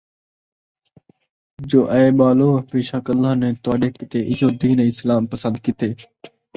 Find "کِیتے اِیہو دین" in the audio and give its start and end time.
3.95-4.77